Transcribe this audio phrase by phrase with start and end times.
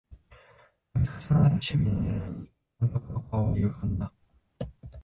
[0.93, 4.11] たび重なる守備のエラーに監督の顔はゆがんだ